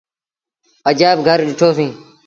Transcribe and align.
اجآئيب 0.89 1.19
گھر 1.27 1.37
ڏٺو 1.47 1.69
سيٚݩ۔ 1.77 1.93